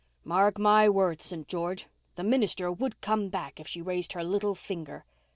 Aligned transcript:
Mark 0.23 0.57
my 0.57 0.89
words, 0.89 1.25
St. 1.25 1.47
George, 1.47 1.85
the 2.15 2.23
minister 2.23 2.71
would 2.71 2.99
come 3.01 3.29
back 3.29 3.59
if 3.59 3.67
she 3.67 3.83
raised 3.83 4.13
her 4.13 4.23
little 4.23 4.55
finger. 4.55 5.05